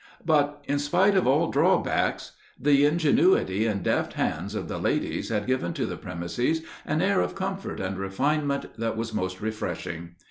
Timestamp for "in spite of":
0.67-1.27